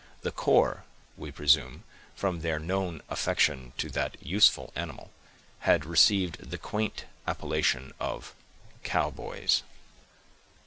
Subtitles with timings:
[0.21, 1.83] The corps—we presume,
[2.15, 8.33] from their known affection to that useful animal—had received the quaint appellation of
[8.83, 9.61] "Cowboys."